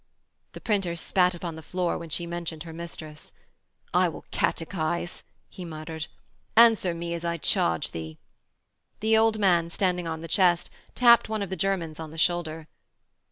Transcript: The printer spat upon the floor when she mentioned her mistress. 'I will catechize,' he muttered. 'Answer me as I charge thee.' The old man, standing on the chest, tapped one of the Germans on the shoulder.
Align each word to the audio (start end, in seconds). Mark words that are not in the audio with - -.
The 0.53 0.59
printer 0.61 0.95
spat 0.95 1.35
upon 1.35 1.55
the 1.55 1.61
floor 1.61 1.95
when 1.99 2.09
she 2.09 2.25
mentioned 2.25 2.63
her 2.63 2.73
mistress. 2.73 3.31
'I 3.93 4.09
will 4.09 4.25
catechize,' 4.31 5.21
he 5.47 5.63
muttered. 5.63 6.07
'Answer 6.57 6.95
me 6.95 7.13
as 7.13 7.23
I 7.23 7.37
charge 7.37 7.91
thee.' 7.91 8.17
The 9.01 9.15
old 9.15 9.37
man, 9.37 9.69
standing 9.69 10.07
on 10.07 10.21
the 10.21 10.27
chest, 10.27 10.71
tapped 10.95 11.29
one 11.29 11.43
of 11.43 11.51
the 11.51 11.55
Germans 11.55 11.99
on 11.99 12.09
the 12.09 12.17
shoulder. 12.17 12.67